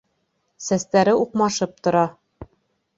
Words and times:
Сәстәре 0.69 1.15
уҡмашып 1.21 1.79
тора. 1.85 2.05